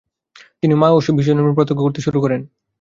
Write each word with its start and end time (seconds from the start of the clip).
তিনি 0.61 0.73
মা 0.75 0.87
ও 0.89 1.17
বিশ্বজননীভাবে 1.17 1.57
প্রত্যক্ষ 1.57 1.81
করতে 1.83 1.99
শুরু 2.01 2.17
করেন। 2.23 2.41